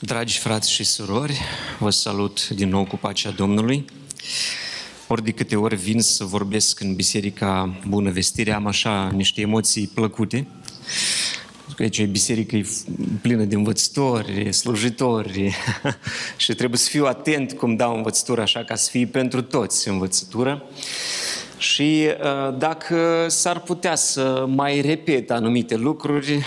[0.00, 1.40] Dragi frați și surori,
[1.78, 3.84] vă salut din nou cu pacea Domnului.
[5.06, 9.90] Ori de câte ori vin să vorbesc în Biserica Bună Vestire, am așa niște emoții
[9.94, 10.46] plăcute.
[11.76, 12.66] Că aici e biserică e
[13.20, 15.54] plină de învățători, slujitori
[16.36, 20.62] și trebuie să fiu atent cum dau învățătură așa ca să fie pentru toți învățătură.
[21.56, 26.42] Și uh, dacă s-ar putea să mai repet anumite lucruri,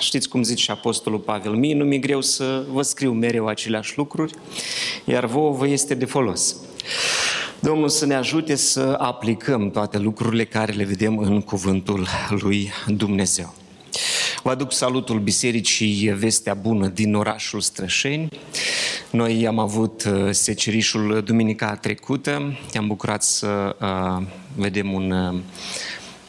[0.00, 4.32] Știți cum zice Apostolul Pavel, mie nu mi-e greu să vă scriu mereu aceleași lucruri,
[5.04, 6.56] iar vouă vă este de folos.
[7.60, 12.06] Domnul să ne ajute să aplicăm toate lucrurile care le vedem în cuvântul
[12.40, 13.54] lui Dumnezeu.
[14.42, 18.28] Vă aduc salutul Bisericii Vestea Bună din orașul Strășeni.
[19.10, 22.58] Noi am avut uh, secerișul duminica trecută.
[22.70, 25.40] Te-am bucurat să uh, vedem un uh,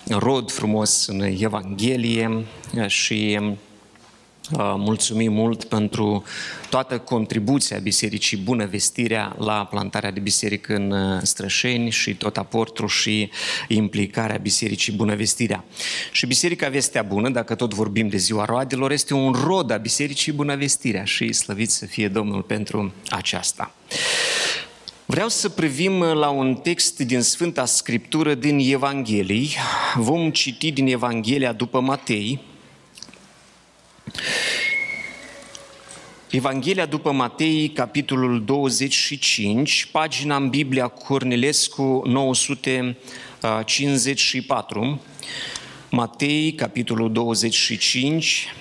[0.10, 2.46] rod frumos în Evanghelie
[2.88, 3.40] și
[4.58, 6.24] mulțumim mult pentru
[6.70, 13.30] toată contribuția Bisericii Bună Vestirea la plantarea de biserică în Strășeni și tot aportul și
[13.68, 15.64] implicarea Bisericii Bună Vestirea.
[16.12, 20.32] Și Biserica Vestea Bună, dacă tot vorbim de ziua roadelor, este un rod a Bisericii
[20.32, 23.74] Bună Vestirea și slăvit să fie Domnul pentru aceasta.
[25.12, 29.56] Vreau să privim la un text din Sfânta Scriptură din Evanghelii.
[29.96, 32.40] Vom citi din Evanghelia după Matei.
[36.30, 45.02] Evanghelia după Matei, capitolul 25, pagina în Biblia Cornilescu 954.
[45.90, 48.54] Matei, capitolul 25,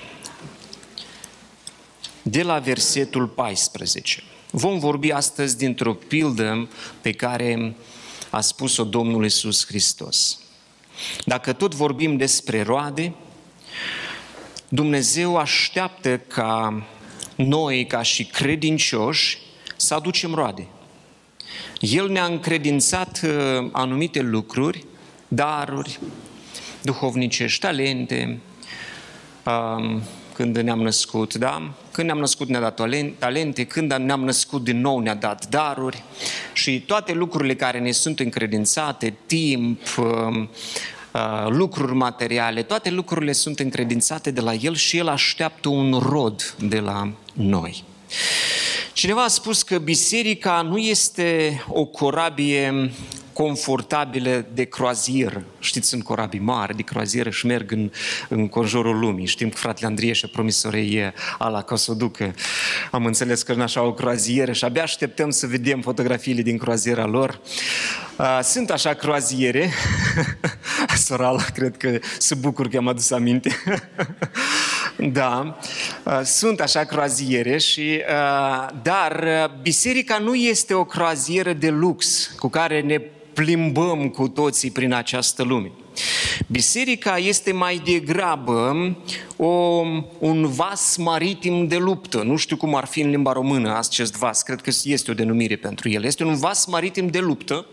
[2.22, 4.22] de la versetul 14.
[4.50, 6.68] Vom vorbi astăzi dintr-o pildă
[7.00, 7.74] pe care
[8.30, 10.38] a spus-o Domnul Isus Hristos.
[11.24, 13.14] Dacă tot vorbim despre roade,
[14.68, 16.82] Dumnezeu așteaptă ca
[17.36, 19.38] noi, ca și credincioși,
[19.76, 20.66] să aducem roade.
[21.80, 24.84] El ne-a încredințat uh, anumite lucruri,
[25.28, 26.00] daruri,
[26.82, 28.40] duhovnicești, talente,
[29.44, 31.72] um, când ne-am născut, da?
[31.98, 32.80] Când ne-am născut ne-a dat
[33.18, 36.02] talente, când ne-am născut din nou ne-a dat daruri
[36.52, 40.48] și toate lucrurile care ne sunt încredințate, timp, um,
[41.12, 46.54] uh, lucruri materiale, toate lucrurile sunt încredințate de la El și El așteaptă un rod
[46.58, 47.84] de la noi.
[48.92, 52.90] Cineva a spus că biserica nu este o corabie
[53.38, 55.44] confortabile de croazieră.
[55.58, 57.90] Știți, sunt corabii mari de croazieră și merg în,
[58.28, 59.26] în conjurul lumii.
[59.26, 62.34] Știm că fratele Andrie și-a promis sorei ala ca să o ducă.
[62.90, 67.06] Am înțeles că în așa o croazieră și abia așteptăm să vedem fotografiile din croaziera
[67.06, 67.40] lor.
[68.42, 69.70] Sunt așa croaziere.
[71.06, 73.50] Sorala, cred că se bucur că am adus aminte.
[75.10, 75.58] Da,
[76.24, 78.02] sunt așa croaziere și
[78.82, 79.24] dar
[79.62, 83.00] biserica nu este o croazieră de lux cu care ne
[83.38, 85.70] plimbăm cu toții prin această lume.
[86.46, 88.96] Biserica este mai degrabă
[89.36, 89.46] o,
[90.18, 92.22] un vas maritim de luptă.
[92.22, 95.56] Nu știu cum ar fi în limba română acest vas, cred că este o denumire
[95.56, 96.04] pentru el.
[96.04, 97.66] Este un vas maritim de luptă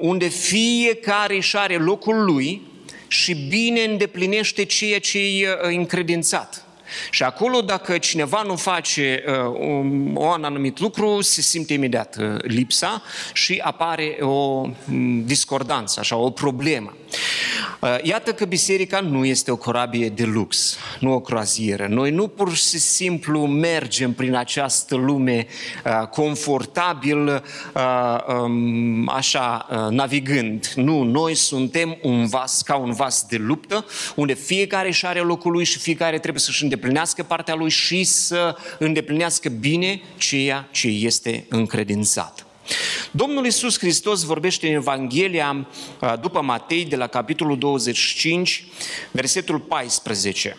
[0.00, 2.62] unde fiecare își are locul lui
[3.08, 6.67] și bine îndeplinește ceea ce e uh, încredințat.
[7.10, 12.42] Și acolo, dacă cineva nu face uh, un, un anumit lucru, se simte imediat uh,
[12.42, 16.96] lipsa și apare o um, discordanță, așa, o problemă.
[17.80, 21.86] Uh, iată că biserica nu este o corabie de lux, nu o croazieră.
[21.86, 25.46] Noi nu pur și simplu mergem prin această lume
[25.84, 27.82] uh, confortabil, uh,
[28.42, 30.72] um, așa, navigând.
[30.76, 33.84] Nu, noi suntem un vas, ca un vas de luptă,
[34.14, 38.56] unde fiecare își are locul lui și fiecare trebuie să-și îndeplinească partea lui și să
[38.78, 42.47] îndeplinească bine ceea ce este încredințat.
[43.10, 45.66] Domnul Iisus Hristos vorbește în Evanghelia
[46.20, 48.64] după Matei de la capitolul 25,
[49.10, 50.56] versetul 14.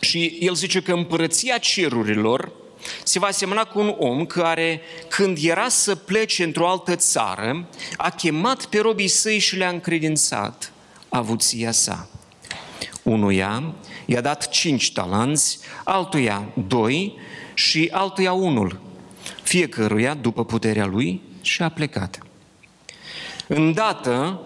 [0.00, 2.52] Și el zice că împărăția cerurilor
[3.02, 8.10] se va asemăna cu un om care, când era să plece într-o altă țară, a
[8.10, 10.72] chemat pe robii săi și le-a încredințat
[11.08, 12.08] avuția sa.
[13.02, 13.74] Unuia
[14.06, 17.18] i-a dat cinci talanți, altuia doi
[17.54, 18.80] și altuia unul,
[19.42, 22.18] fiecăruia după puterea lui și a plecat.
[23.46, 24.40] Îndată,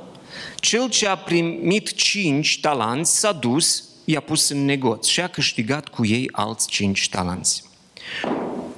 [0.57, 5.89] cel ce a primit cinci talanți s-a dus, i-a pus în negoț și a câștigat
[5.89, 7.65] cu ei alți cinci talanți.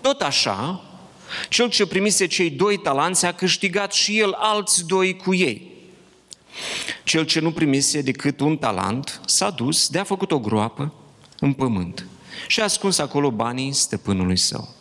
[0.00, 0.84] Tot așa,
[1.48, 5.74] cel ce primise cei doi talanți a câștigat și el alți doi cu ei.
[7.04, 10.94] Cel ce nu primise decât un talent s-a dus de a făcut o groapă
[11.38, 12.06] în pământ
[12.46, 14.75] și a ascuns acolo banii stăpânului său.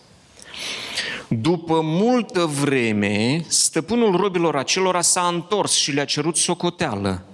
[1.28, 7.26] După multă vreme, stăpânul robilor acelora s-a întors și le-a cerut socoteală.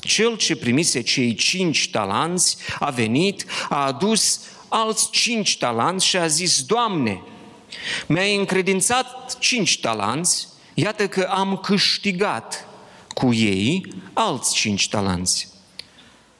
[0.00, 6.26] Cel ce primise cei cinci talanți a venit, a adus alți cinci talanți și a
[6.26, 7.22] zis, Doamne,
[8.06, 12.66] mi-ai încredințat cinci talanți, iată că am câștigat
[13.14, 15.48] cu ei alți cinci talanți.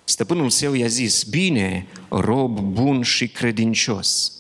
[0.05, 4.33] Stăpânul său i-a zis, bine, rob bun și credincios.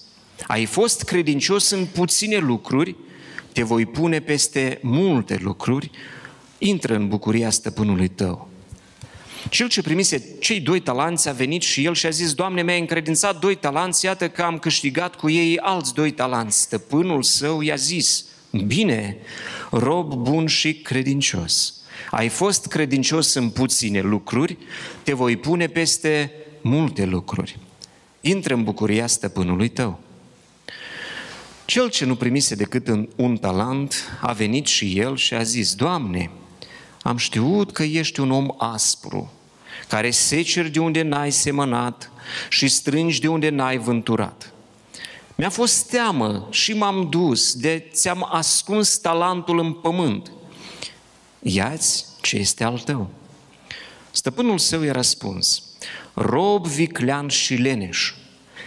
[0.46, 2.96] Ai fost credincios în puține lucruri,
[3.52, 5.90] te voi pune peste multe lucruri,
[6.58, 8.48] intră în bucuria stăpânului tău.
[9.48, 12.78] Cel ce primise cei doi talanți a venit și el și a zis, Doamne, mi-ai
[12.78, 16.60] încredințat doi talanți, iată că am câștigat cu ei alți doi talanți.
[16.60, 18.24] Stăpânul său i-a zis,
[18.66, 19.16] bine,
[19.70, 21.74] rob bun și credincios.
[22.10, 24.58] Ai fost credincios în puține lucruri,
[25.02, 27.58] te voi pune peste multe lucruri.
[28.20, 30.00] Intră în bucuria stăpânului tău.
[31.68, 35.74] Cel ce nu primise decât în un talent a venit și el și a zis,
[35.74, 36.30] Doamne,
[37.02, 39.32] am știut că ești un om aspru,
[39.88, 42.10] care seceri de unde n-ai semănat
[42.48, 44.52] și strângi de unde n-ai vânturat.
[45.34, 50.30] Mi-a fost teamă și m-am dus, de ți-am ascuns talentul în pământ.
[51.42, 53.10] Iați ce este al tău.
[54.10, 55.62] Stăpânul său i-a răspuns,
[56.14, 58.12] rob viclean și leneș,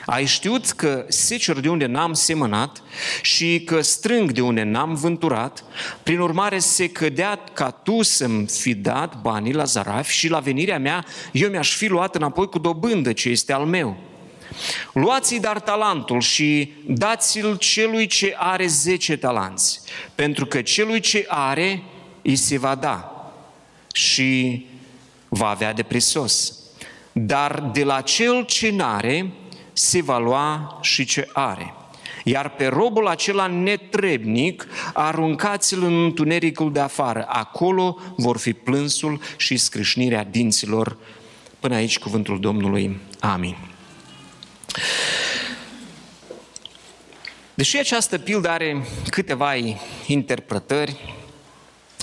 [0.06, 2.84] ai știut că secer de unde n-am semănat
[3.22, 5.64] și că strâng de unde n-am vânturat,
[6.04, 10.80] prin urmare se cădea ca tu să-mi fi dat banii la zaraf și la venirea
[10.80, 13.98] mea eu mi-aș fi luat înapoi cu dobândă ce este al meu.
[14.94, 19.82] Luați-i dar talentul și dați-l celui ce are zece talanți,
[20.16, 21.84] pentru că celui ce are
[22.22, 23.32] îi se va da
[23.94, 24.66] și
[25.30, 26.54] va avea de prisos.
[27.12, 29.32] Dar de la cel ce n-are,
[29.82, 31.74] se va lua și ce are.
[32.24, 37.26] Iar pe robul acela netrebnic, aruncați-l în întunericul de afară.
[37.28, 40.98] Acolo vor fi plânsul și scrâșnirea dinților.
[41.60, 43.00] Până aici cuvântul Domnului.
[43.20, 43.58] Amin.
[47.54, 49.52] Deși această pildă are câteva
[50.08, 51.16] interpretări,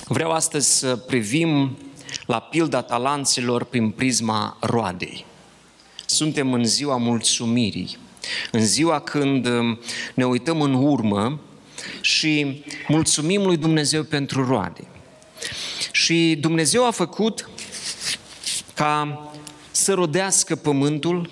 [0.07, 1.77] vreau astăzi să privim
[2.25, 5.27] la pilda talanților prin prisma roadei
[6.09, 7.97] suntem în ziua mulțumirii,
[8.51, 9.79] în ziua când um,
[10.13, 11.39] ne uităm în urmă
[12.01, 14.87] și mulțumim lui Dumnezeu pentru roade.
[15.91, 17.49] Și Dumnezeu a făcut
[18.73, 19.23] ca
[19.71, 21.29] să rodească pământul,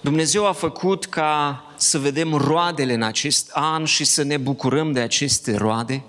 [0.00, 5.00] Dumnezeu a făcut ca să vedem roadele în acest an și să ne bucurăm de
[5.00, 6.02] aceste roade.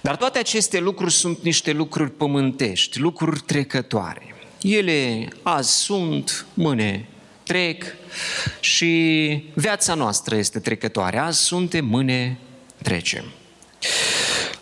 [0.00, 4.29] Dar toate aceste lucruri sunt niște lucruri pământești, lucruri trecătoare.
[4.62, 7.08] Ele azi sunt, mâine
[7.42, 7.84] trec
[8.60, 11.18] și viața noastră este trecătoare.
[11.18, 12.38] Azi suntem, mâine
[12.82, 13.24] trecem.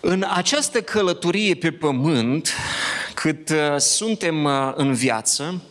[0.01, 2.53] În această călătorie pe pământ,
[3.15, 5.63] cât uh, suntem uh, în viață,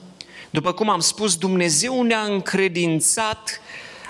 [0.49, 3.61] după cum am spus, Dumnezeu ne-a încredințat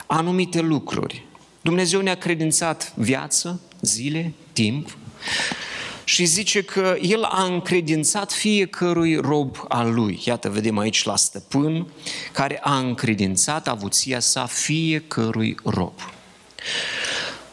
[0.05, 1.25] anumite lucruri.
[1.61, 4.97] Dumnezeu ne-a credințat viață, zile, timp
[6.07, 10.21] și zice că el a încredințat fiecărui rob al lui.
[10.25, 11.87] Iată, vedem aici la stăpân,
[12.31, 15.93] care a încredințat avuția sa fiecărui rob.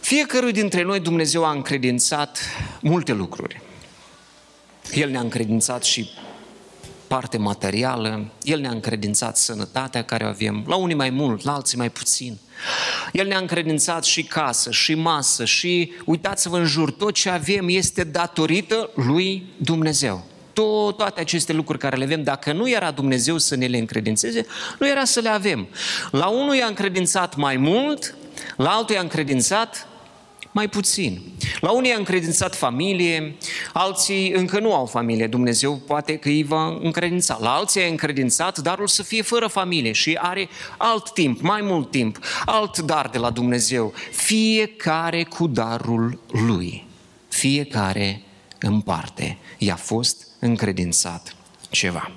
[0.00, 2.38] Fiecărui dintre noi Dumnezeu a încredințat
[2.80, 3.60] multe lucruri.
[4.92, 6.08] El ne-a încredințat și
[7.14, 11.78] parte materială, El ne-a încredințat sănătatea care o avem, la unii mai mult, la alții
[11.78, 12.38] mai puțin.
[13.12, 18.04] El ne-a încredințat și casă, și masă, și uitați-vă în jur, tot ce avem este
[18.04, 20.24] datorită lui Dumnezeu.
[20.52, 24.46] Tot, toate aceste lucruri care le avem, dacă nu era Dumnezeu să ne le încredințeze,
[24.78, 25.68] nu era să le avem.
[26.10, 28.16] La unul i-a încredințat mai mult,
[28.56, 29.86] la altul i-a încredințat
[30.54, 31.20] mai puțin.
[31.60, 33.36] La unii a încredințat familie,
[33.72, 35.26] alții încă nu au familie.
[35.26, 37.38] Dumnezeu poate că îi va încredința.
[37.40, 41.90] La alții a încredințat darul să fie fără familie și are alt timp, mai mult
[41.90, 43.92] timp, alt dar de la Dumnezeu.
[44.10, 46.86] Fiecare cu darul lui.
[47.28, 48.22] Fiecare
[48.60, 49.38] în parte.
[49.58, 51.36] I-a fost încredințat
[51.70, 52.10] ceva.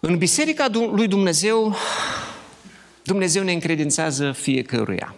[0.00, 1.76] În Biserica lui Dumnezeu,
[3.02, 5.14] Dumnezeu ne încredințează fiecăruia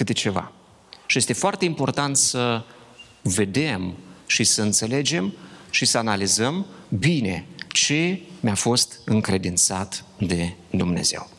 [0.00, 0.52] câte ceva.
[1.06, 2.62] Și este foarte important să
[3.22, 5.34] vedem și să înțelegem
[5.70, 11.30] și să analizăm bine ce mi-a fost încredințat de Dumnezeu.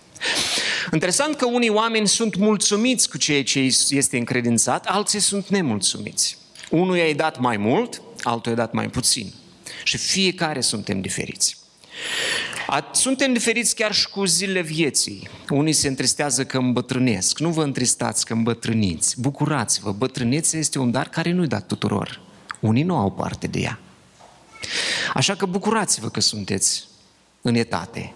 [0.93, 6.37] Interesant că unii oameni sunt mulțumiți cu ceea ce este încredințat, alții sunt nemulțumiți.
[6.69, 9.33] Unul i-a dat mai mult, altul i-a dat mai puțin.
[9.83, 11.60] Și fiecare suntem diferiți.
[12.91, 15.29] Suntem diferiți chiar și cu zilele vieții.
[15.49, 17.39] Unii se întristează că îmbătrânesc.
[17.39, 19.21] Nu vă întristați că îmbătrâniți.
[19.21, 19.91] Bucurați-vă.
[19.91, 22.21] Bătrânețea este un dar care nu-i dat tuturor.
[22.59, 23.79] Unii nu au parte de ea.
[25.13, 26.87] Așa că bucurați-vă că sunteți
[27.41, 28.13] în etate.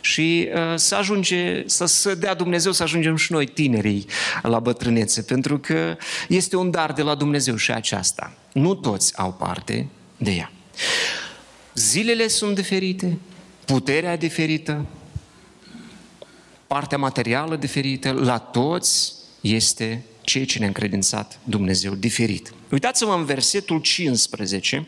[0.00, 4.06] Și uh, să ajunge, să, să dea Dumnezeu să ajungem și noi tinerii
[4.42, 5.96] la bătrânețe, pentru că
[6.28, 8.32] este un dar de la Dumnezeu și aceasta.
[8.52, 10.50] Nu toți au parte de ea.
[11.76, 13.18] Zilele sunt diferite,
[13.64, 14.86] puterea diferită,
[16.66, 22.52] partea materială diferită, la toți este ceea ce ne-a încredințat Dumnezeu diferit.
[22.70, 24.86] Uitați-vă în versetul 15,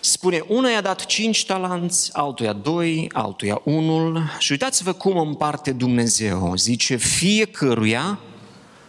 [0.00, 6.56] spune, una i-a dat cinci talanți, altuia doi, altuia unul și uitați-vă cum împarte Dumnezeu.
[6.56, 8.18] Zice, fiecăruia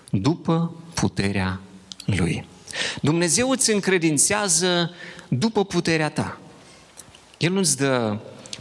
[0.09, 1.59] după puterea
[2.05, 2.47] lui.
[3.01, 4.91] Dumnezeu îți încredințează
[5.27, 6.39] după puterea ta.
[7.37, 8.17] El nu-ți dă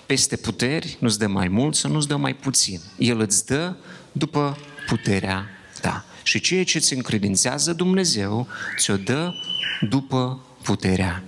[0.07, 2.81] peste puteri, nu-ți dă mai mult sau nu-ți dă mai puțin.
[2.99, 3.75] El îți dă
[4.13, 5.47] după puterea
[5.81, 6.05] ta.
[6.23, 8.47] Și ceea ce îți încredințează Dumnezeu,
[8.79, 9.33] ți-o dă
[9.81, 11.23] după puterea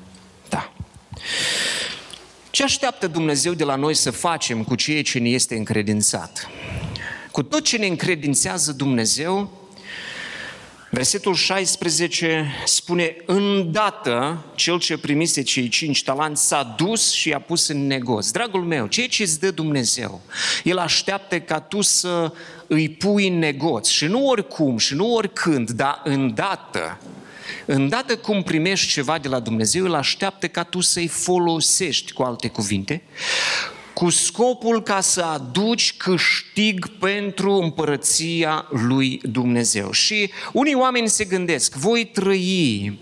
[0.48, 0.72] ta.
[2.50, 6.48] Ce așteaptă Dumnezeu de la noi să facem cu ceea ce ne este încredințat?
[7.30, 9.65] Cu tot ce ne încredințează Dumnezeu,
[10.90, 17.68] Versetul 16 spune, îndată cel ce primise cei cinci talanți s-a dus și i-a pus
[17.68, 18.30] în negoț.
[18.30, 20.20] Dragul meu, ceea ce îți dă Dumnezeu,
[20.64, 22.32] El așteaptă ca tu să
[22.66, 26.98] îi pui în negoț și nu oricum și nu oricând, dar îndată.
[27.66, 32.48] Îndată cum primești ceva de la Dumnezeu, El așteaptă ca tu să-i folosești, cu alte
[32.48, 33.02] cuvinte,
[33.98, 39.90] cu scopul ca să aduci câștig pentru împărăția lui Dumnezeu.
[39.90, 42.98] Și unii oameni se gândesc, voi trăi,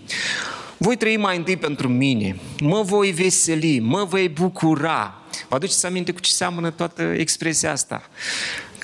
[0.77, 5.21] voi trăi mai întâi pentru mine, mă voi veseli, mă voi bucura.
[5.49, 8.09] Vă aduceți aminte cu ce seamănă toată expresia asta?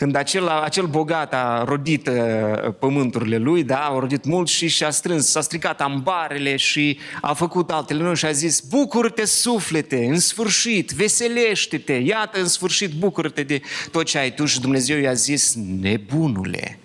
[0.01, 4.89] Când acel, acel bogat a rodit uh, pământurile lui, da, a rodit mult și și-a
[4.89, 10.20] strâns, s-a stricat ambarele și a făcut altele noi și a zis, bucură-te suflete, în
[10.20, 15.55] sfârșit, veselește-te, iată în sfârșit, bucură-te de tot ce ai tu și Dumnezeu i-a zis,
[15.81, 16.79] nebunule,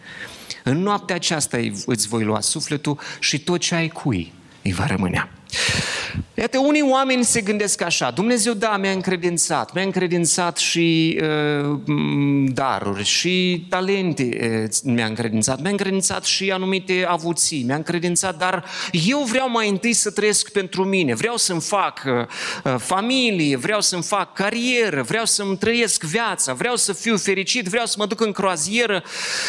[0.62, 4.32] în noaptea aceasta îți voi lua sufletul și tot ce ai cui
[4.62, 5.30] îi va rămânea.
[6.38, 11.78] Iată, unii oameni se gândesc așa, Dumnezeu, da, mi-a încredințat, mi-a încredințat și uh,
[12.46, 14.28] daruri, și talente
[14.64, 19.92] uh, mi-a încredințat, mi-a încredințat și anumite avuții, mi-a încredințat, dar eu vreau mai întâi
[19.92, 25.56] să trăiesc pentru mine, vreau să-mi fac uh, familie, vreau să-mi fac carieră, vreau să-mi
[25.56, 29.02] trăiesc viața, vreau să fiu fericit, vreau să mă duc în croazieră.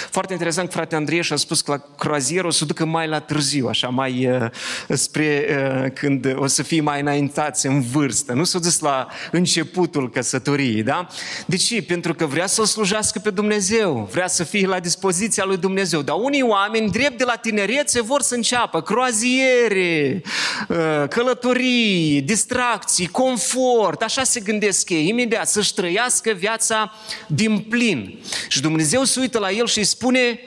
[0.10, 3.68] Foarte interesant, frate Andrei și-a spus că la croazieră o să ducă mai la târziu,
[3.68, 4.50] așa, mai uh,
[4.90, 10.10] spre uh, când o să fie mai înaintați în vârstă, nu s-a dus la începutul
[10.10, 11.08] căsătoriei, da?
[11.46, 11.82] De ce?
[11.82, 16.02] Pentru că vrea să-L slujească pe Dumnezeu, vrea să fie la dispoziția lui Dumnezeu.
[16.02, 20.22] Dar unii oameni, drept de la tinerețe, vor să înceapă croaziere,
[20.68, 26.94] uh, călătorii, distracții, confort, așa se gândesc ei, imediat să-și trăiască viața
[27.28, 28.20] din plin.
[28.48, 30.40] Și Dumnezeu se uită la el și îi spune,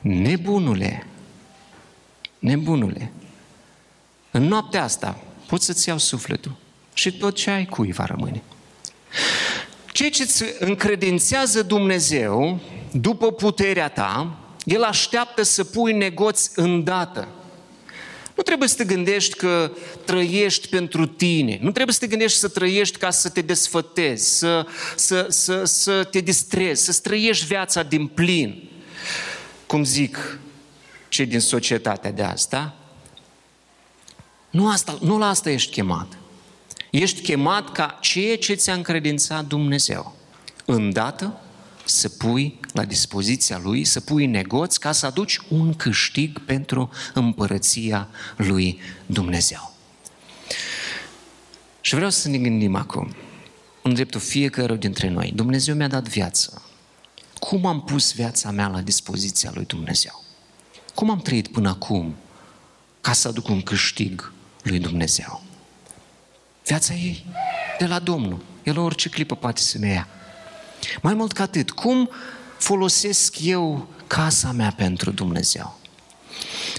[0.00, 1.06] nebunule,
[2.38, 3.12] nebunule,
[4.36, 6.56] în noaptea asta poți să-ți iau sufletul
[6.94, 8.42] și tot ce ai cui va rămâne.
[9.92, 12.60] Ceea ce îți încredințează Dumnezeu
[12.92, 17.28] după puterea ta, El așteaptă să pui negoți îndată.
[18.34, 19.72] Nu trebuie să te gândești că
[20.04, 21.58] trăiești pentru tine.
[21.62, 24.66] Nu trebuie să te gândești să trăiești ca să te desfătezi, să,
[24.96, 28.68] să, să, să te distrezi, să trăiești viața din plin.
[29.66, 30.38] Cum zic
[31.08, 32.85] cei din societatea de asta,
[34.56, 36.18] nu, asta, nu la asta ești chemat.
[36.90, 40.16] Ești chemat ca ceea ce ți-a încredințat Dumnezeu.
[40.64, 41.40] Îndată
[41.84, 48.08] să pui la dispoziția Lui, să pui negoți ca să aduci un câștig pentru împărăția
[48.36, 49.74] Lui Dumnezeu.
[51.80, 53.14] Și vreau să ne gândim acum,
[53.82, 55.32] în dreptul fiecare dintre noi.
[55.34, 56.62] Dumnezeu mi-a dat viață.
[57.38, 60.24] Cum am pus viața mea la dispoziția lui Dumnezeu?
[60.94, 62.14] Cum am trăit până acum
[63.00, 64.34] ca să aduc un câștig
[64.68, 65.42] lui Dumnezeu.
[66.64, 67.24] Viața ei
[67.78, 68.44] de la Domnul.
[68.62, 70.08] El orice clipă poate să ne ia.
[71.02, 72.10] Mai mult ca atât, cum
[72.58, 75.78] folosesc eu casa mea pentru Dumnezeu?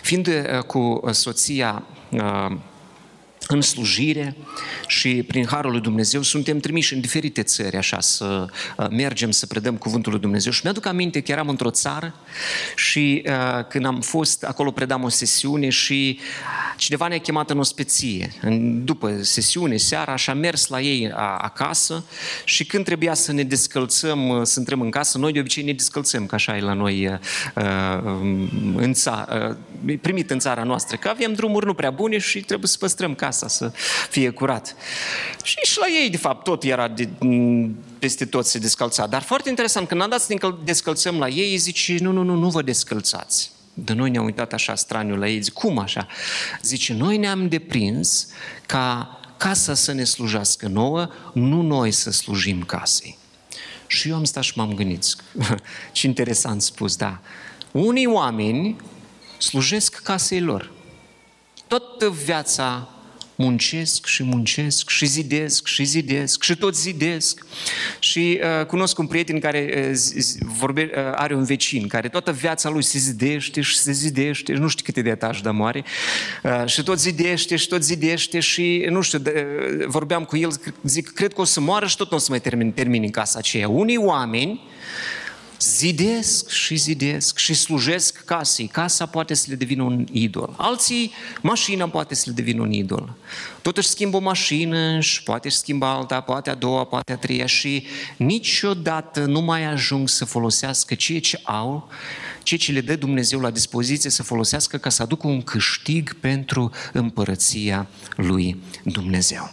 [0.02, 2.58] Fiind uh, cu soția uh,
[3.48, 4.36] în slujire
[4.88, 8.46] și prin Harul lui Dumnezeu suntem trimiși în diferite țări așa să
[8.78, 10.52] uh, mergem să predăm Cuvântul lui Dumnezeu.
[10.52, 12.16] Și mi-aduc aminte că eram într-o țară
[12.76, 16.20] și uh, când am fost acolo predam o sesiune și
[16.78, 21.38] Cineva ne-a chemat în ospeție, în, după sesiune, seara, și a mers la ei a,
[21.38, 22.06] acasă
[22.44, 26.26] și când trebuia să ne descălțăm, să intrăm în casă, noi de obicei ne descălțăm,
[26.26, 27.64] ca așa e la noi uh,
[28.76, 32.70] în țara, uh, primit în țara noastră, că avem drumuri nu prea bune și trebuie
[32.70, 33.72] să păstrăm casa să
[34.10, 34.76] fie curat.
[35.44, 37.10] Și și la ei, de fapt, tot era de,
[38.00, 39.08] peste tot se descălța.
[39.08, 42.36] Dar foarte interesant, când am dat să ne descălțăm la ei, zice, nu, nu, nu,
[42.36, 43.52] nu vă descălțați.
[43.80, 46.08] De noi ne-am uitat așa straniu la ei, zic, cum așa?
[46.62, 48.28] Zice, noi ne-am deprins
[48.66, 53.18] ca casa să ne slujească nouă, nu noi să slujim casei.
[53.88, 55.16] Și eu am stat și m-am gândit,
[55.92, 57.20] ce interesant spus, da.
[57.72, 58.76] Unii oameni
[59.38, 60.72] slujesc casei lor.
[61.68, 62.90] Toată viața
[63.38, 67.46] muncesc și muncesc și zidesc și zidesc și tot zidesc.
[68.00, 70.24] Și uh, cunosc un prieten care uh,
[70.58, 74.68] vorbe, uh, are un vecin care toată viața lui se zidește și se zidește, nu
[74.68, 75.84] știu câte de etaj de moare,
[76.44, 79.48] uh, și tot zidește și tot zidește și nu știu, de,
[79.80, 80.52] uh, vorbeam cu el,
[80.84, 83.12] zic, cred că o să moară și tot nu o să mai termin, termin în
[83.12, 83.70] casa aceea.
[83.70, 84.62] Unii oameni
[85.60, 88.68] zidesc și zidesc și slujesc casei.
[88.68, 90.54] Casa poate să le devină un idol.
[90.58, 91.12] Alții,
[91.42, 93.16] mașina poate să le devină un idol.
[93.62, 97.18] Tot își schimbă o mașină și poate își schimbă alta, poate a doua, poate a
[97.18, 97.84] treia și
[98.18, 101.90] niciodată nu mai ajung să folosească ceea ce au,
[102.44, 106.72] ceea ce le dă Dumnezeu la dispoziție să folosească ca să aducă un câștig pentru
[106.94, 109.52] împărăția lui Dumnezeu.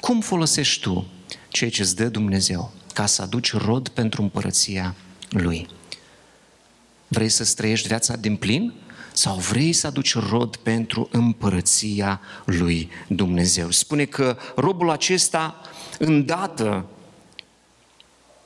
[0.00, 1.06] Cum folosești tu
[1.48, 4.94] ceea ce îți dă Dumnezeu ca să aduci rod pentru împărăția
[5.40, 5.68] lui.
[7.08, 8.72] Vrei să străiești viața din plin?
[9.12, 13.70] Sau vrei să aduci rod pentru împărăția lui Dumnezeu?
[13.70, 15.60] Spune că robul acesta
[15.98, 16.86] îndată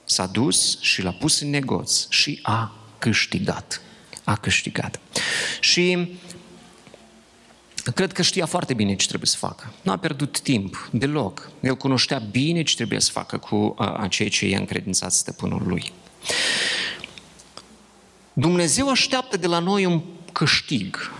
[0.05, 3.81] s-a dus și l-a pus în negoț și a câștigat.
[4.25, 5.01] A câștigat.
[5.61, 6.13] Și
[7.95, 9.73] cred că știa foarte bine ce trebuie să facă.
[9.83, 11.51] Nu a pierdut timp deloc.
[11.61, 13.75] El cunoștea bine ce trebuie să facă cu
[14.09, 15.93] ceea ce i-a încredințat stăpânul lui.
[18.33, 20.03] Dumnezeu așteaptă de la noi un
[20.33, 21.11] câștig.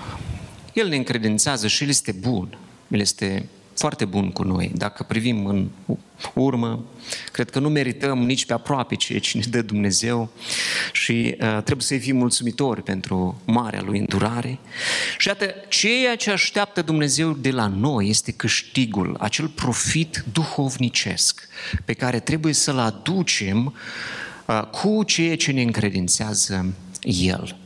[0.73, 2.59] El ne încredințează și El este bun.
[2.89, 4.73] El este foarte bun cu noi.
[4.75, 5.69] Dacă privim în
[6.35, 6.85] urmă,
[7.33, 10.31] cred că nu merităm nici pe aproape ceea ce ne dă Dumnezeu
[10.93, 14.59] și uh, trebuie să-i fim mulțumitori pentru marea lui îndurare.
[15.19, 21.49] Și iată, ceea ce așteaptă Dumnezeu de la noi este câștigul, acel profit duhovnicesc
[21.85, 23.73] pe care trebuie să-l aducem uh,
[24.57, 27.57] cu ceea ce ne încredințează el.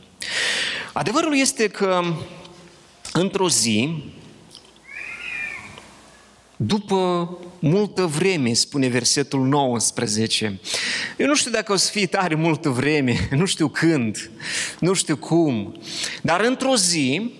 [0.93, 2.03] Adevărul este că
[3.13, 4.03] într-o zi,
[6.55, 10.59] după multă vreme, spune versetul 19,
[11.17, 14.29] eu nu știu dacă o să fie tare multă vreme, nu știu când,
[14.79, 15.81] nu știu cum,
[16.21, 17.31] dar într-o zi,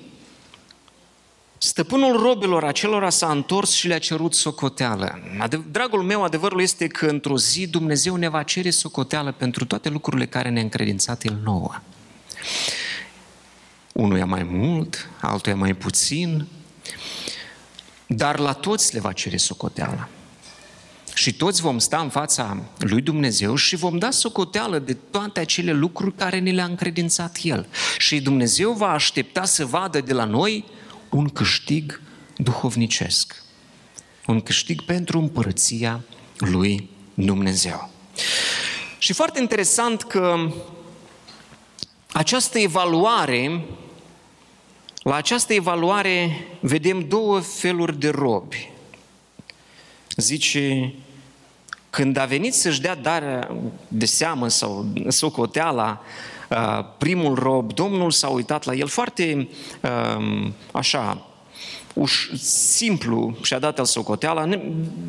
[1.65, 5.19] Stăpânul robilor acelora s-a întors și le-a cerut socoteală.
[5.71, 10.26] Dragul meu, adevărul este că într-o zi Dumnezeu ne va cere socoteală pentru toate lucrurile
[10.26, 11.76] care ne-a încredințat El nouă.
[13.93, 16.47] Unuia mai mult, altuia mai puțin,
[18.08, 20.10] dar la toți le va cere socoteală.
[21.13, 25.71] Și toți vom sta în fața lui Dumnezeu și vom da socoteală de toate acele
[25.71, 27.67] lucruri care ne le-a încredințat El.
[27.97, 30.65] Și Dumnezeu va aștepta să vadă de la noi
[31.13, 32.02] un câștig
[32.38, 33.43] duhovnicesc.
[34.28, 36.04] Un câștig pentru împărăția
[36.38, 37.89] lui Dumnezeu.
[38.97, 40.52] Și foarte interesant că
[42.12, 43.65] această evaluare,
[45.04, 48.71] la această evaluare vedem două feluri de robi.
[50.15, 50.93] Zice,
[51.89, 53.56] când a venit să-și dea darea
[53.88, 56.02] de seamă sau socoteala,
[56.97, 59.47] primul rob, Domnul s-a uitat la el foarte
[60.71, 61.27] așa,
[61.93, 64.49] uș, simplu și-a dat el socoteala,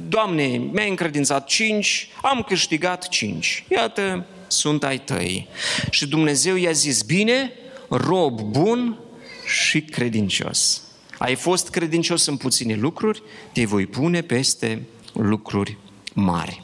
[0.09, 3.65] Doamne, mi-ai încredințat cinci, am câștigat cinci.
[3.69, 5.49] Iată, sunt ai tăi.
[5.91, 7.53] Și Dumnezeu i-a zis, bine,
[7.89, 8.99] rob bun
[9.47, 10.83] și credincios.
[11.19, 15.77] Ai fost credincios în puține lucruri, te voi pune peste lucruri
[16.13, 16.63] mari.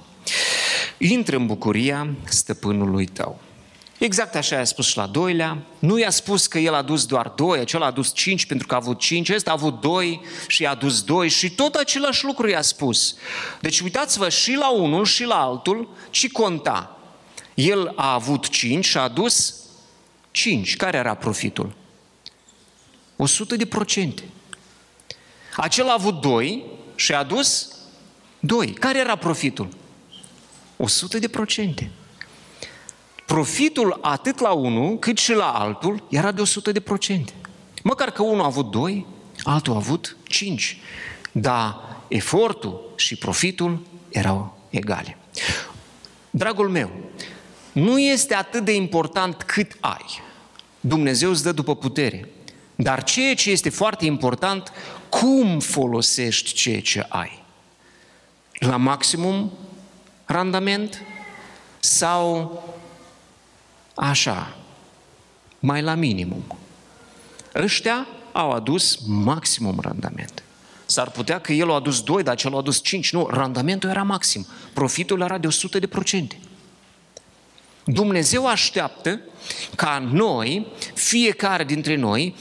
[0.98, 3.40] Intră în bucuria stăpânului tău.
[4.00, 5.58] Exact așa i-a spus și la doilea.
[5.78, 8.74] Nu i-a spus că el a dus doar doi, acela a dus cinci pentru că
[8.74, 12.48] a avut cinci, ăsta a avut doi și i-a dus doi și tot același lucru
[12.48, 13.14] i-a spus.
[13.60, 16.98] Deci uitați-vă și la unul și la altul ce conta.
[17.54, 19.54] El a avut cinci și a adus
[20.30, 20.76] cinci.
[20.76, 21.72] Care era profitul?
[23.16, 24.22] 100 de procente.
[25.56, 27.68] Acel a avut doi și a adus
[28.38, 28.72] doi.
[28.72, 29.68] Care era profitul?
[30.76, 31.90] 100 de procente.
[33.30, 37.32] Profitul atât la unul cât și la altul era de 100 de procente.
[37.82, 39.06] Măcar că unul a avut doi,
[39.42, 40.78] altul a avut 5.
[41.32, 41.76] Dar
[42.08, 45.18] efortul și profitul erau egale.
[46.30, 46.90] Dragul meu,
[47.72, 50.20] nu este atât de important cât ai.
[50.80, 52.28] Dumnezeu îți dă după putere.
[52.76, 54.72] Dar ceea ce este foarte important,
[55.08, 57.42] cum folosești ceea ce ai.
[58.58, 59.52] La maximum
[60.24, 61.02] randament
[61.80, 62.62] sau
[63.94, 64.56] așa,
[65.58, 66.44] mai la minimum.
[67.54, 70.42] Ăștia au adus maximum randament.
[70.86, 73.12] S-ar putea că el a adus 2, dar cel a adus 5.
[73.12, 74.46] Nu, randamentul era maxim.
[74.72, 76.38] Profitul era de 100 de procente.
[77.84, 79.20] Dumnezeu așteaptă
[79.76, 82.34] ca noi, fiecare dintre noi,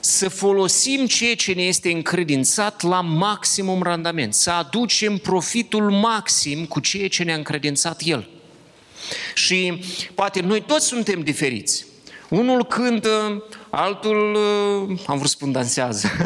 [0.00, 6.80] să folosim ceea ce ne este încredințat la maximum randament, să aducem profitul maxim cu
[6.80, 8.28] ceea ce ne-a încredințat El.
[9.34, 9.80] Și
[10.14, 11.86] poate noi toți suntem diferiți.
[12.28, 16.08] Unul cântă, altul, uh, am vrut să spun dansează.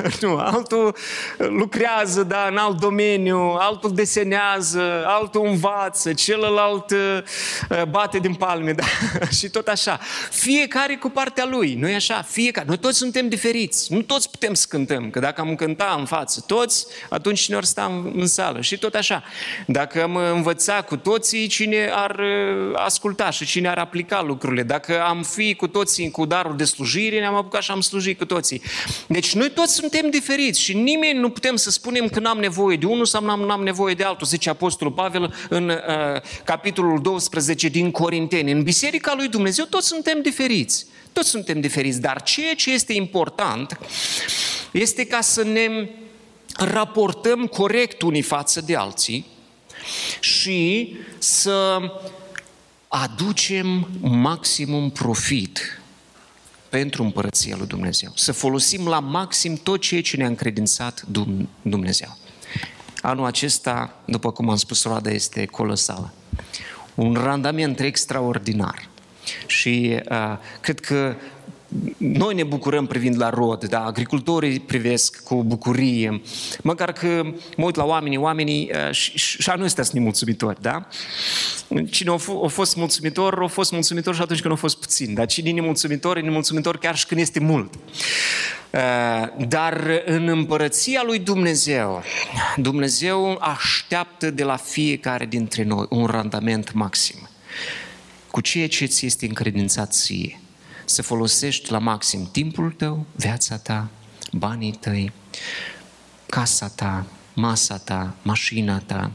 [0.20, 0.96] nu, altul
[1.36, 8.84] lucrează, da, în alt domeniu, altul desenează, altul învață, celălalt uh, bate din palme, da,
[9.30, 10.00] și tot așa.
[10.30, 12.22] Fiecare cu partea lui, nu e așa?
[12.22, 12.66] Fiecare.
[12.66, 16.44] Noi toți suntem diferiți, nu toți putem să cântăm, că dacă am cânta în față
[16.46, 19.22] toți, atunci cine ori sta în, în sală și tot așa.
[19.66, 24.62] Dacă am învăța cu toții, cine ar uh, asculta și cine ar aplica lucrurile.
[24.62, 28.24] Dacă am fi cu toții cu darul de slujire, ne-am apucat și am slujit cu
[28.24, 28.62] toții.
[29.06, 32.86] Deci noi toți suntem diferiți și nimeni nu putem să spunem că n-am nevoie de
[32.86, 37.90] unul sau n-am, n-am nevoie de altul, zice Apostolul Pavel în uh, capitolul 12 din
[37.90, 38.52] Corinteni.
[38.52, 40.86] În Biserica lui Dumnezeu toți suntem diferiți.
[41.12, 43.78] Toți suntem diferiți, dar ceea ce este important
[44.70, 45.88] este ca să ne
[46.56, 49.26] raportăm corect unii față de alții
[50.20, 51.78] și să
[52.88, 55.81] aducem maximum profit
[56.72, 58.12] pentru împărăția lui Dumnezeu.
[58.14, 61.04] Să folosim la maxim tot ceea ce ne-a încredințat
[61.62, 62.16] Dumnezeu.
[63.02, 66.12] Anul acesta, după cum am spus, roada este colosală.
[66.94, 68.88] Un randament extraordinar.
[69.46, 71.16] Și uh, cred că
[71.96, 73.84] noi ne bucurăm privind la rod, da?
[73.84, 76.20] agricultorii privesc cu bucurie,
[76.62, 77.22] măcar că
[77.56, 80.88] mă uit la oamenii, oamenii uh, și, și nu ăstea sunt nemulțumitori, da?
[81.90, 85.14] Cine a, f- a fost mulțumitor, a fost mulțumitor și atunci când a fost puțin,
[85.14, 87.74] dar cine e nemulțumitor, e nemulțumitor chiar și când este mult.
[87.74, 88.80] Uh,
[89.48, 92.02] dar în împărăția lui Dumnezeu,
[92.56, 97.28] Dumnezeu așteaptă de la fiecare dintre noi un randament maxim
[98.30, 100.40] cu ceea ce ți este încredințat ție
[100.84, 103.88] să folosești la maxim timpul tău, viața ta,
[104.32, 105.12] banii tăi,
[106.26, 109.10] casa ta, masa ta, mașina ta,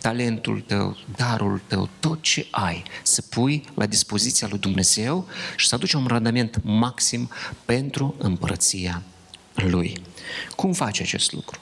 [0.00, 5.74] talentul tău, darul tău, tot ce ai, să pui la dispoziția lui Dumnezeu și să
[5.74, 7.30] aduci un randament maxim
[7.64, 9.02] pentru împărăția
[9.54, 10.02] Lui.
[10.56, 11.60] Cum faci acest lucru?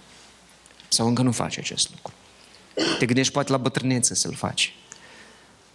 [0.89, 2.13] Sau încă nu faci acest lucru?
[2.99, 4.75] Te gândești poate la bătrânețe să-l faci.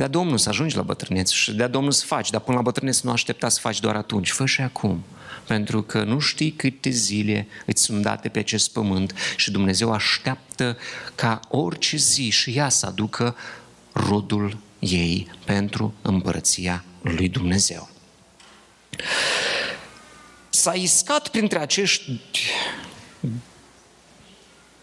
[0.02, 3.02] Dea Domnul să ajungi la bătrânețe și dea Domnul să faci, dar până la bătrânețe
[3.04, 4.32] nu aștepta să faci doar atunci.
[4.32, 5.04] Fă și acum.
[5.48, 10.78] Pentru că nu știi câte zile îți sunt date pe acest pământ și Dumnezeu așteaptă
[11.16, 13.36] ca orice zi și ea să aducă
[13.92, 17.90] rodul ei pentru împărăția lui Dumnezeu.
[20.50, 22.22] S-a iscat printre acești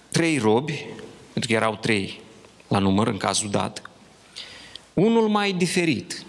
[0.09, 0.87] trei robi,
[1.33, 2.21] pentru că erau trei
[2.69, 3.88] la număr în cazul dat,
[4.99, 6.25] unul mai diferit.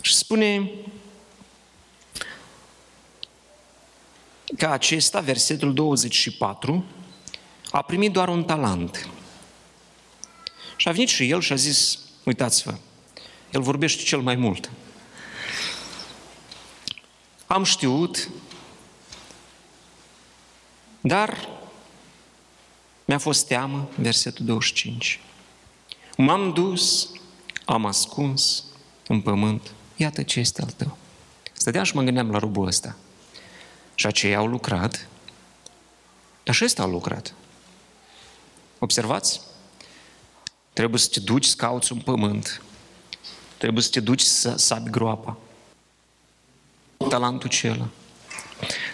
[0.00, 0.70] Și spune
[4.56, 6.84] că acesta, versetul 24,
[7.70, 9.08] a primit doar un talent.
[10.76, 12.74] Și a venit și el și a zis, uitați-vă,
[13.50, 14.70] el vorbește cel mai mult.
[17.46, 18.28] Am știut,
[21.00, 21.48] dar
[23.04, 25.20] mi-a fost teamă, versetul 25.
[26.24, 27.08] M-am dus,
[27.64, 28.64] am ascuns
[29.06, 30.96] în pământ, iată ce este al tău.
[31.52, 32.96] Stăteam și mă gândeam la robul ăsta.
[33.94, 35.06] Și aceia au lucrat,
[36.42, 37.34] dar și ăsta au lucrat.
[38.78, 39.40] Observați?
[40.72, 42.62] Trebuie să te duci să cauți un pământ.
[43.58, 45.36] Trebuie să te duci să sabi groapa.
[47.08, 47.88] Talentul acela.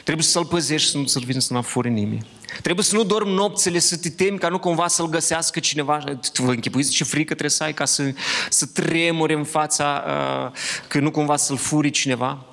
[0.08, 2.26] Trebuie să-l păzești, să nu să-l vină să nu fure nimeni.
[2.62, 6.04] Trebuie să nu dormi nopțile, să te temi ca nu cumva să-l găsească cineva.
[6.34, 8.12] Vă închipuiți ce frică trebuie să ai ca să,
[8.48, 12.44] să tremuri în fața uh, că nu cumva să-l furi cineva?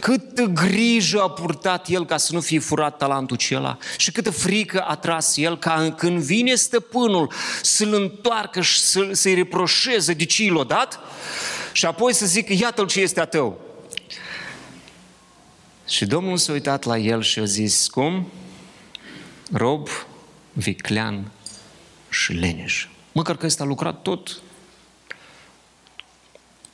[0.00, 4.80] Câtă grijă a purtat el ca să nu fie furat talentul acela și câtă frică
[4.80, 10.50] a tras el ca când vine stăpânul să-l întoarcă și să, să-i reproșeze de ce
[10.52, 11.00] l-a dat
[11.72, 13.73] și apoi să zică, iată-l ce este a tău.
[15.88, 18.26] Și Domnul s-a uitat la el și a zis, cum?
[19.52, 19.88] Rob,
[20.52, 21.30] viclean
[22.10, 22.88] și leneș.
[23.12, 24.40] Măcar că ăsta a lucrat tot,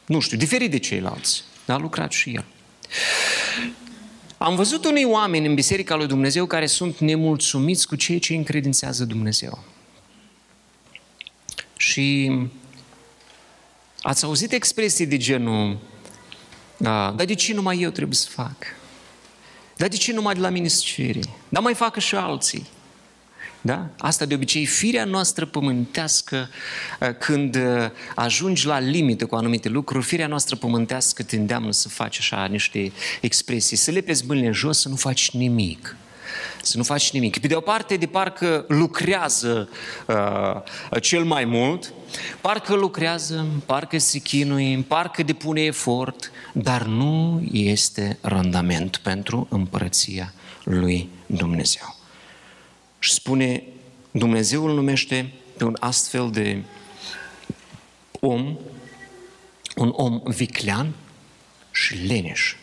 [0.07, 2.45] nu știu, diferit de ceilalți, dar a lucrat și el.
[4.39, 9.05] Am văzut unii oameni în Biserica lui Dumnezeu care sunt nemulțumiți cu ceea ce încredințează
[9.05, 9.65] Dumnezeu.
[11.77, 12.33] Și
[14.01, 15.79] ați auzit expresii de genul,
[16.77, 18.57] da, dar de ce numai eu trebuie să fac?
[19.81, 21.21] Dar de ce numai de la mine să cere?
[21.49, 22.67] Dar mai facă și alții.
[23.61, 23.89] Da?
[23.99, 26.49] Asta de obicei, firea noastră pământească,
[27.01, 31.89] uh, când uh, ajungi la limită cu anumite lucruri, firea noastră pământească te îndeamnă să
[31.89, 35.97] faci așa niște expresii, să le pezi mâinile jos, să nu faci nimic.
[36.63, 37.39] Să nu faci nimic.
[37.39, 39.69] Pe de o parte, de parcă lucrează
[40.07, 41.93] uh, cel mai mult,
[42.41, 50.33] parcă lucrează, parcă se chinuie, parcă depune efort, dar nu este randament pentru împărăția
[50.65, 51.97] lui Dumnezeu.
[52.99, 53.63] Și spune,
[54.11, 56.63] Dumnezeu îl numește pe un astfel de
[58.21, 58.57] om,
[59.77, 60.93] un om viclean
[61.71, 62.55] și leneș.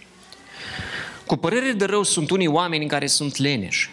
[1.27, 3.89] Cu părere de rău sunt unii oameni în care sunt leneși.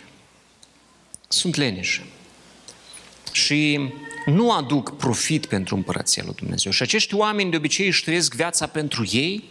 [1.29, 2.05] Sunt leneși.
[3.33, 3.81] Și
[4.27, 6.73] nu aduc profit pentru împărăția lui Dumnezeu.
[6.73, 9.45] Și acești oameni de obicei își trăiesc viața pentru ei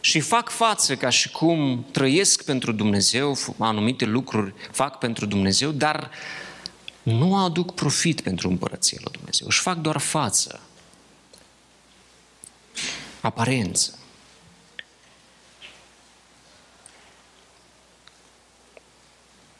[0.00, 6.10] și fac față ca și cum trăiesc pentru Dumnezeu, anumite lucruri fac pentru Dumnezeu, dar
[7.02, 9.46] nu aduc profit pentru împărăția lui Dumnezeu.
[9.46, 10.60] Își fac doar față,
[13.20, 13.98] aparență.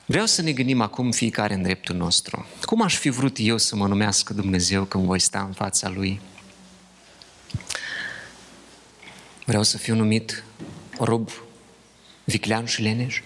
[0.06, 2.46] Vreau să ne gândim acum fiecare în dreptul nostru.
[2.62, 6.20] Cum aș fi vrut eu să mă numească Dumnezeu când voi sta în fața Lui?
[9.44, 10.44] Vreau să fiu numit
[10.98, 11.30] rob
[12.24, 13.22] viclean și leneș?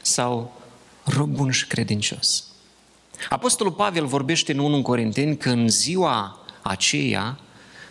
[0.00, 0.60] Sau
[1.04, 2.44] rob bun și credincios?
[3.28, 7.38] Apostolul Pavel vorbește în 1 Corinteni că în ziua aceea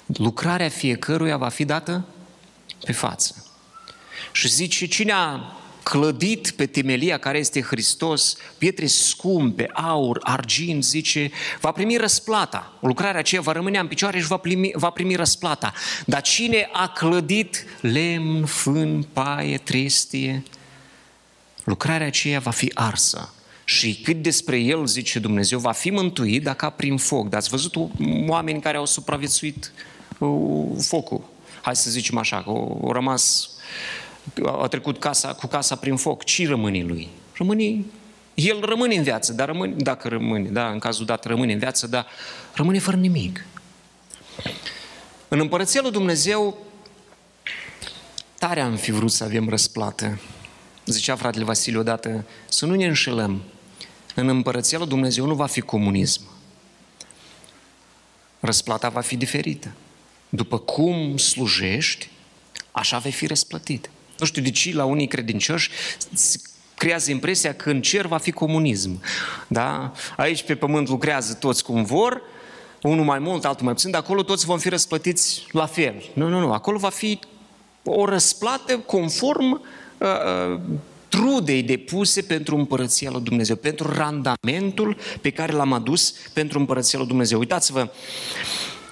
[0.06, 2.06] lucrarea fiecăruia va fi dată
[2.86, 3.46] pe față.
[4.32, 5.57] Și zice, cine a
[5.90, 12.74] clădit pe temelia care este Hristos, pietre scumpe, aur, argint, zice, va primi răsplata.
[12.82, 15.74] Lucrarea aceea va rămâne în picioare și va primi, va primi răsplata.
[16.06, 20.44] Dar cine a clădit lemn, fân, paie, trestie,
[21.64, 23.34] lucrarea aceea va fi arsă.
[23.64, 27.30] Și cât despre el, zice Dumnezeu, va fi mântuit dacă prin foc.
[27.30, 27.76] Dar ați văzut
[28.28, 29.72] oameni care au supraviețuit
[30.18, 30.30] uh,
[30.80, 31.30] focul.
[31.62, 33.50] Hai să zicem așa, că au rămas
[34.46, 37.10] a trecut casa, cu casa prin foc, ce rămâne lui?
[37.34, 37.84] Rămâne,
[38.34, 41.88] el rămâne în viață, dar rămâne, dacă rămâne, da, în cazul dat rămâne în viață,
[41.88, 42.08] dar
[42.54, 43.46] rămâne fără nimic.
[45.28, 46.58] În Împărăția lui Dumnezeu,
[48.40, 50.20] tare am fi vrut să avem răsplată.
[50.86, 53.42] Zicea fratele Vasile odată, să nu ne înșelăm.
[54.16, 56.22] În Împărăția lui Dumnezeu nu va fi comunism.
[58.40, 59.72] Răsplata va fi diferită.
[60.30, 62.10] După cum slujești,
[62.72, 63.90] așa vei fi răsplătit.
[64.20, 65.70] Nu știu de ce la unii credincioși
[66.78, 69.02] creează impresia că în cer va fi comunism.
[69.48, 69.92] Da?
[70.18, 72.22] Aici pe pământ lucrează toți cum vor,
[72.82, 76.04] unul mai mult, altul mai puțin, dar acolo toți vom fi răsplătiți la fel.
[76.14, 76.52] Nu, nu, nu.
[76.52, 77.20] Acolo va fi
[77.84, 80.60] o răsplată conform uh, uh,
[81.08, 87.08] trudei depuse pentru împărăția lui Dumnezeu, pentru randamentul pe care l-am adus pentru împărăția lui
[87.08, 87.40] Dumnezeu.
[87.40, 87.90] Uitați-vă,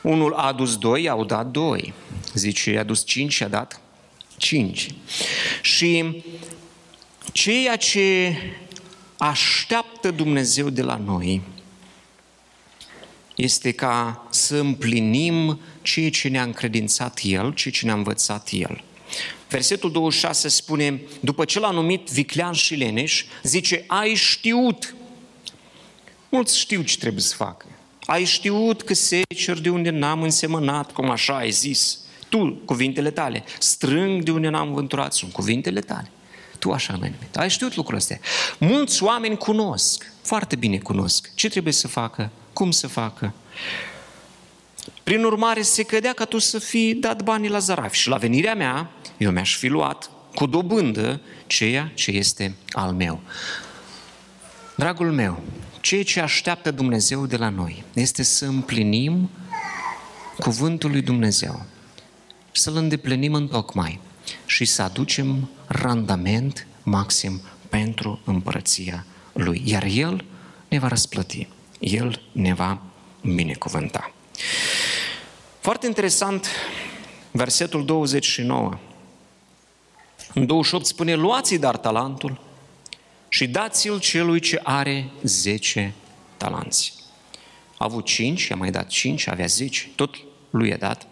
[0.01, 1.93] unul a adus doi, au dat doi.
[2.33, 3.79] Zice, i-a adus cinci și a dat
[4.45, 4.87] 5.
[5.61, 6.23] Și
[7.31, 8.35] ceea ce
[9.17, 11.41] așteaptă Dumnezeu de la noi
[13.35, 18.83] este ca să împlinim ceea ce ne-a încredințat El, ceea ce ne-a învățat El.
[19.49, 24.95] Versetul 26 spune, după ce l-a numit viclean și leneș, zice, ai știut.
[26.29, 27.65] Mulți știu ce trebuie să facă.
[28.05, 31.99] Ai știut că secer de unde n-am însemănat, cum așa ai zis
[32.35, 33.43] tu, cuvintele tale.
[33.59, 36.11] Strâng de unde n-am vânturat, sunt cuvintele tale.
[36.59, 37.37] Tu așa mai numit.
[37.37, 38.17] Ai știut lucrul ăsta.
[38.59, 43.33] Mulți oameni cunosc, foarte bine cunosc, ce trebuie să facă, cum să facă.
[45.03, 47.93] Prin urmare, se cădea ca tu să fii dat banii la zaraf.
[47.93, 53.21] Și la venirea mea, eu mi-aș fi luat cu dobândă ceea ce este al meu.
[54.75, 55.43] Dragul meu,
[55.81, 59.29] ceea ce așteaptă Dumnezeu de la noi este să împlinim
[60.39, 61.65] cuvântul lui Dumnezeu
[62.57, 63.99] să-l îndeplinim în tocmai
[64.45, 69.61] și să aducem randament maxim pentru împărăția Lui.
[69.65, 70.25] Iar El
[70.67, 71.47] ne va răsplăti.
[71.79, 72.81] El ne va
[73.21, 74.13] binecuvânta.
[75.59, 76.47] Foarte interesant,
[77.31, 78.77] versetul 29.
[80.33, 82.41] În 28 spune, luați-i dar talentul
[83.29, 85.93] și dați-l celui ce are 10
[86.37, 86.93] talanți.
[87.77, 90.15] A avut 5, i-a mai dat 5, avea 10, tot
[90.49, 91.07] lui a dat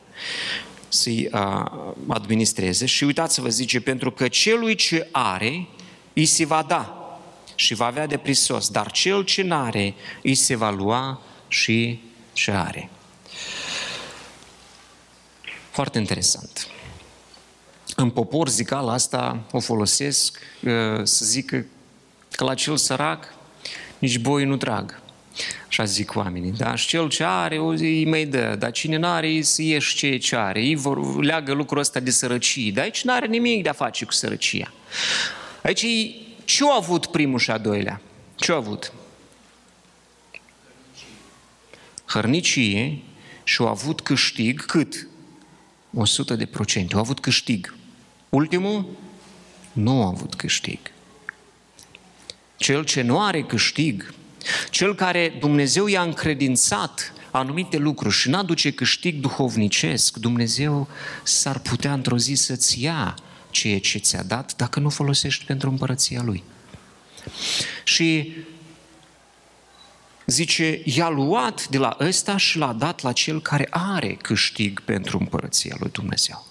[0.93, 1.29] să-i
[2.07, 5.67] administreze și uitați-vă, zice, pentru că celui ce are,
[6.13, 6.97] îi se va da
[7.55, 11.99] și va avea de prisos, dar cel ce n-are, îi se va lua și
[12.33, 12.89] ce are.
[15.71, 16.67] Foarte interesant.
[17.95, 20.39] În popor zicala asta o folosesc
[21.03, 21.65] să zică
[22.31, 23.33] că la cel sărac
[23.99, 25.01] nici boi nu trag.
[25.67, 26.75] Așa zic oamenii, da?
[26.75, 30.17] Și cel ce are, îi mai dă, dar cine nu are, îi să ieși ce
[30.17, 30.61] ce are.
[30.61, 34.05] Ei vor, leagă lucrul ăsta de sărăcie, dar aici nu are nimic de a face
[34.05, 34.73] cu sărăcia.
[35.63, 35.85] Aici
[36.45, 38.01] ce au avut primul și a doilea?
[38.35, 38.93] Ce au avut?
[42.05, 42.97] Hărnicie
[43.43, 45.07] și au avut câștig cât?
[45.93, 46.93] 100 de procente.
[46.93, 47.75] Au avut câștig.
[48.29, 48.85] Ultimul?
[49.71, 50.79] Nu a avut câștig.
[52.57, 54.13] Cel ce nu are câștig,
[54.69, 60.87] cel care Dumnezeu i-a încredințat anumite lucruri și n-aduce câștig duhovnicesc, Dumnezeu
[61.23, 63.15] s-ar putea într-o zi să-ți ia
[63.49, 66.43] ceea ce ți-a dat dacă nu folosești pentru împărăția Lui.
[67.83, 68.35] Și
[70.25, 75.17] zice, i-a luat de la ăsta și l-a dat la cel care are câștig pentru
[75.17, 76.47] împărăția lui Dumnezeu.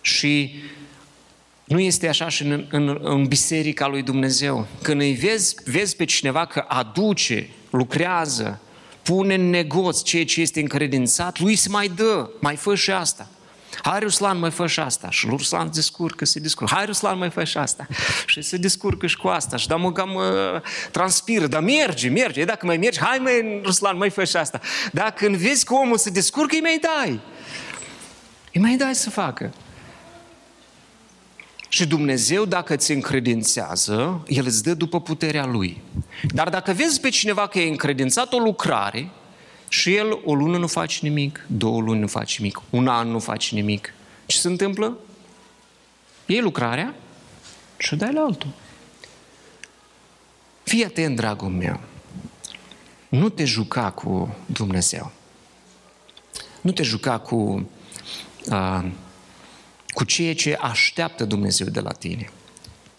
[0.00, 0.54] Și
[1.70, 4.66] nu este așa și în, în, în biserica lui Dumnezeu.
[4.82, 8.60] Când îi vezi, vezi pe cineva că aduce, lucrează,
[9.02, 13.28] pune în negoț ceea ce este încredințat, lui se mai dă, mai fă și asta.
[13.82, 15.10] Hai, Ruslan, mai fă și asta.
[15.10, 16.74] Și Ruslan descurcă, se descurcă.
[16.74, 17.86] Hai, Ruslan, mai fă și asta.
[18.26, 19.56] Și se descurcă și cu asta.
[19.56, 20.22] Și da, mă cam uh,
[20.90, 21.46] transpiră.
[21.46, 22.40] Dar merge, merge.
[22.40, 24.60] E, dacă mai mergi, hai, mai, Ruslan, mai fă și asta.
[24.92, 27.20] Dar când vezi că omul se descurcă, îi mai dai.
[28.52, 29.52] Îi mai dai să facă.
[31.72, 35.82] Și Dumnezeu, dacă ți încredințează, El îți dă după puterea Lui.
[36.28, 39.10] Dar dacă vezi pe cineva că e încredințat o lucrare
[39.68, 43.18] și el o lună nu face nimic, două luni nu face nimic, un an nu
[43.18, 43.94] face nimic,
[44.26, 44.98] ce se întâmplă?
[46.26, 46.94] Iei lucrarea
[47.76, 48.52] și o dai la altul.
[50.62, 51.80] Fii atent, dragul meu.
[53.08, 55.12] Nu te juca cu Dumnezeu.
[56.60, 57.68] Nu te juca cu
[58.46, 58.84] uh,
[59.90, 62.30] cu ceea ce așteaptă Dumnezeu de la tine.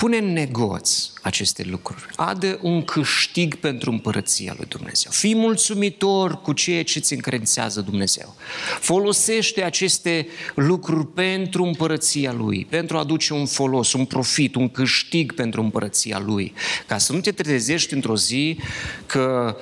[0.01, 2.05] Pune în negoț aceste lucruri.
[2.15, 5.11] Adă un câștig pentru împărăția lui Dumnezeu.
[5.11, 8.35] Fii mulțumitor cu ceea ce ți încredințează Dumnezeu.
[8.79, 15.33] Folosește aceste lucruri pentru împărăția lui, pentru a aduce un folos, un profit, un câștig
[15.33, 16.53] pentru împărăția lui.
[16.87, 18.57] Ca să nu te trezești într-o zi
[19.05, 19.55] că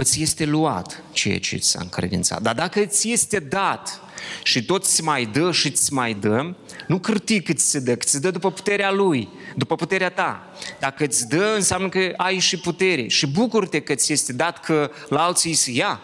[0.00, 2.42] îți este luat ceea ce ți-a încredințat.
[2.42, 4.00] Dar dacă îți este dat
[4.42, 6.54] și tot ți mai dă și ți mai dă,
[6.86, 10.52] nu cârti cât ți se dă, cât ți dă după puterea Lui, după puterea ta.
[10.78, 13.08] Dacă îți dă, înseamnă că ai și putere.
[13.08, 16.00] Și bucur-te că ți este dat că la alții se ia.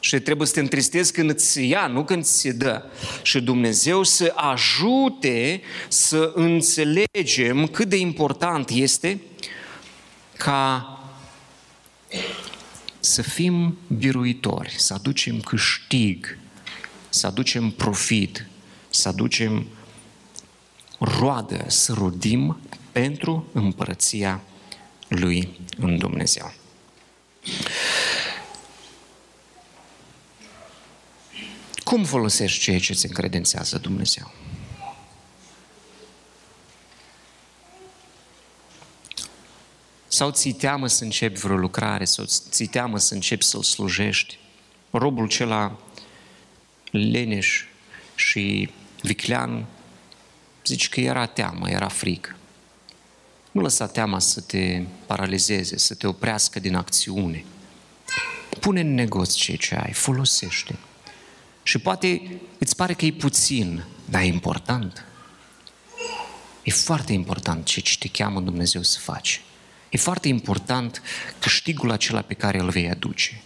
[0.00, 2.82] Și trebuie să te întristezi când îți ia, nu când ți se dă.
[3.22, 9.20] Și Dumnezeu să ajute să înțelegem cât de important este
[10.36, 10.94] ca
[13.00, 16.38] să fim biruitori, să aducem câștig,
[17.08, 18.46] să aducem profit,
[18.90, 19.66] să aducem
[20.98, 22.60] roadă, să rodim
[22.92, 24.42] pentru împărăția
[25.08, 26.54] lui în Dumnezeu.
[31.84, 34.32] Cum folosești ceea ce îți încredințează Dumnezeu?
[40.20, 44.38] Sau ți teamă să începi vreo lucrare, sau ți teamă să începi să-L slujești?
[44.90, 45.78] Robul cela
[46.90, 47.64] leneș
[48.14, 48.70] și
[49.02, 49.66] viclean,
[50.64, 52.36] zici că era teamă, era frică.
[53.50, 57.44] Nu lăsa teama să te paralizeze, să te oprească din acțiune.
[58.60, 60.78] Pune în negoț ceea ce ai, folosește.
[61.62, 65.04] Și poate îți pare că e puțin, dar e important.
[66.62, 69.42] E foarte important ce te cheamă Dumnezeu să faci.
[69.90, 71.02] E foarte important
[71.38, 73.42] câștigul acela pe care îl vei aduce.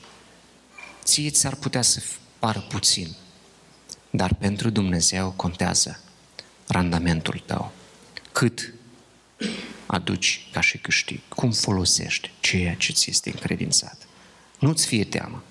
[1.03, 2.03] Ție ți-ar putea să
[2.39, 3.09] pară puțin,
[4.11, 6.01] dar pentru Dumnezeu contează
[6.67, 7.73] randamentul tău.
[8.33, 8.75] Cât
[9.87, 11.21] aduci ca și câștig?
[11.29, 14.07] Cum folosești ceea ce ți este încredințat?
[14.59, 15.43] Nu-ți fie teamă.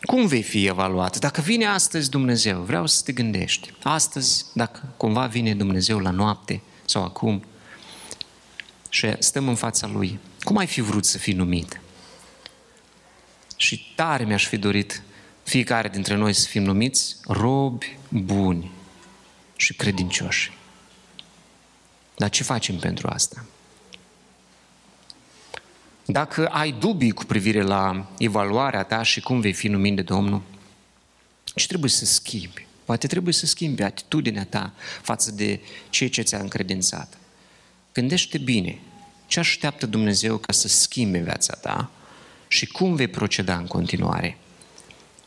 [0.00, 1.18] Cum vei fi evaluat?
[1.18, 3.72] Dacă vine astăzi Dumnezeu, vreau să te gândești.
[3.82, 7.44] Astăzi, dacă cumva vine Dumnezeu la noapte sau acum,
[8.88, 10.18] și stăm în fața Lui.
[10.40, 11.80] Cum ai fi vrut să fii numit?
[13.56, 15.02] Și tare mi-aș fi dorit
[15.42, 18.70] fiecare dintre noi să fim numiți robi buni
[19.56, 20.52] și credincioși.
[22.16, 23.44] Dar ce facem pentru asta?
[26.04, 30.42] Dacă ai dubii cu privire la evaluarea ta și cum vei fi numit de Domnul,
[31.54, 32.66] ce trebuie să schimbi?
[32.84, 34.72] Poate trebuie să schimbi atitudinea ta
[35.02, 35.60] față de
[35.90, 37.18] ceea ce ți-a încredințat.
[37.96, 38.78] Gândește bine
[39.26, 41.90] ce așteaptă Dumnezeu ca să schimbe viața ta
[42.48, 44.38] și cum vei proceda în continuare.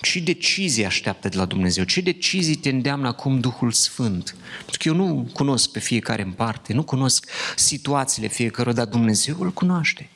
[0.02, 1.84] Ce decizii așteaptă de la Dumnezeu?
[1.84, 4.36] Ce decizii te îndeamnă acum Duhul Sfânt?
[4.58, 9.36] Pentru că eu nu cunosc pe fiecare în parte, nu cunosc situațiile fiecăruia, dar Dumnezeu
[9.40, 10.10] îl cunoaște.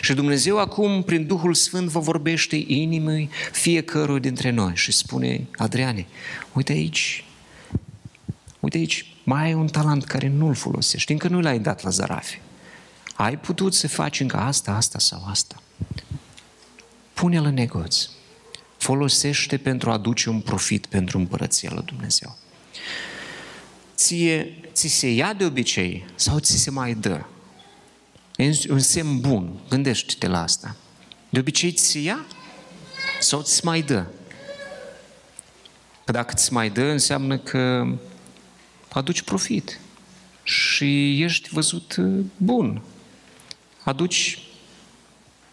[0.00, 6.06] Și Dumnezeu acum, prin Duhul Sfânt, vă vorbește inimii fiecărui dintre noi și spune, Adriane,
[6.52, 7.24] uite aici,
[8.60, 12.40] uite aici, mai ai un talent care nu-l folosești, încă nu l-ai dat la zarafe.
[13.14, 15.62] Ai putut să faci încă asta, asta sau asta.
[17.12, 18.08] Pune-l în negoț.
[18.76, 22.36] Folosește pentru a aduce un profit pentru împărăția lui Dumnezeu.
[23.94, 27.24] Ție, ți se ia de obicei sau ți se mai dă?
[28.36, 29.60] E un semn bun.
[29.68, 30.76] Gândește-te la asta.
[31.28, 32.26] De obicei ți se ia
[33.20, 34.06] sau ți mai dă?
[36.04, 37.86] Că dacă ți mai dă, înseamnă că
[38.92, 39.80] aduci profit
[40.42, 42.82] și ești văzut uh, bun.
[43.84, 44.38] Aduci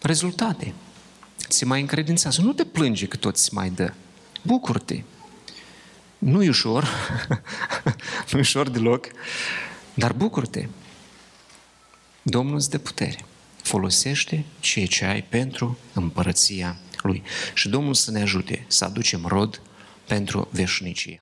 [0.01, 0.73] rezultate.
[1.47, 2.41] Ți mai încredințează.
[2.41, 3.93] Nu te plânge că tot ți mai dă.
[4.41, 5.03] Bucur-te.
[6.17, 6.87] Nu e ușor,
[8.31, 9.07] nu e ușor deloc,
[9.93, 10.67] dar bucur-te.
[12.21, 13.25] Domnul îți dă putere.
[13.61, 17.23] Folosește ceea ce ai pentru împărăția Lui.
[17.53, 19.61] Și Domnul să ne ajute să aducem rod
[20.07, 21.17] pentru veșnicie.